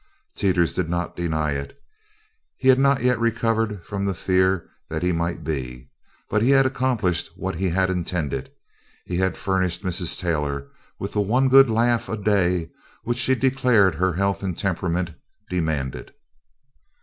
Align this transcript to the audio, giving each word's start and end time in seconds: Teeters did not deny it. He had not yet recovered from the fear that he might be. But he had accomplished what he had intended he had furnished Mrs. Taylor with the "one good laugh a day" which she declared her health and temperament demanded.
Teeters 0.35 0.73
did 0.73 0.89
not 0.89 1.15
deny 1.15 1.51
it. 1.51 1.79
He 2.57 2.69
had 2.69 2.79
not 2.79 3.03
yet 3.03 3.19
recovered 3.19 3.85
from 3.85 4.03
the 4.03 4.15
fear 4.15 4.67
that 4.89 5.03
he 5.03 5.11
might 5.11 5.43
be. 5.43 5.91
But 6.27 6.41
he 6.41 6.49
had 6.49 6.65
accomplished 6.65 7.29
what 7.35 7.53
he 7.53 7.69
had 7.69 7.91
intended 7.91 8.49
he 9.05 9.17
had 9.17 9.37
furnished 9.37 9.83
Mrs. 9.83 10.19
Taylor 10.19 10.65
with 10.97 11.13
the 11.13 11.21
"one 11.21 11.49
good 11.49 11.69
laugh 11.69 12.09
a 12.09 12.17
day" 12.17 12.71
which 13.03 13.19
she 13.19 13.35
declared 13.35 13.93
her 13.93 14.13
health 14.13 14.41
and 14.41 14.57
temperament 14.57 15.11
demanded. 15.51 16.11